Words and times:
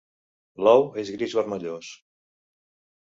L'ou 0.67 0.87
és 1.03 1.11
gris 1.17 1.37
vermellós. 1.41 1.93